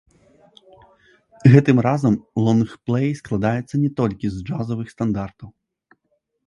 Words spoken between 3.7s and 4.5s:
не толькі з